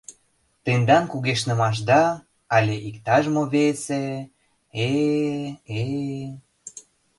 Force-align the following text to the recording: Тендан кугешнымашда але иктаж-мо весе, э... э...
Тендан 0.63 1.03
кугешнымашда 1.11 2.01
але 2.55 2.75
иктаж-мо 2.89 3.43
весе, 3.53 4.05
э... 4.89 4.89
э... 5.81 5.81